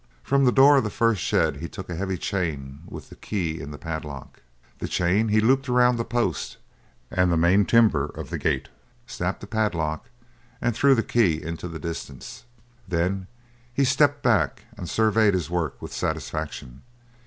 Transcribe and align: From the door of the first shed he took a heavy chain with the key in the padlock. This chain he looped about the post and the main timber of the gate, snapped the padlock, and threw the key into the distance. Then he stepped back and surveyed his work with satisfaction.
From 0.23 0.45
the 0.45 0.51
door 0.51 0.77
of 0.77 0.83
the 0.83 0.89
first 0.89 1.21
shed 1.21 1.57
he 1.57 1.69
took 1.69 1.87
a 1.87 1.95
heavy 1.95 2.17
chain 2.17 2.79
with 2.87 3.09
the 3.09 3.15
key 3.15 3.61
in 3.61 3.69
the 3.69 3.77
padlock. 3.77 4.41
This 4.79 4.89
chain 4.89 5.27
he 5.27 5.39
looped 5.39 5.67
about 5.67 5.97
the 5.97 6.03
post 6.03 6.57
and 7.11 7.31
the 7.31 7.37
main 7.37 7.65
timber 7.65 8.05
of 8.05 8.31
the 8.31 8.39
gate, 8.39 8.69
snapped 9.05 9.41
the 9.41 9.45
padlock, 9.45 10.09
and 10.59 10.75
threw 10.75 10.95
the 10.95 11.03
key 11.03 11.39
into 11.43 11.67
the 11.67 11.77
distance. 11.77 12.45
Then 12.87 13.27
he 13.71 13.83
stepped 13.83 14.23
back 14.23 14.65
and 14.75 14.89
surveyed 14.89 15.35
his 15.35 15.51
work 15.51 15.79
with 15.79 15.93
satisfaction. 15.93 16.81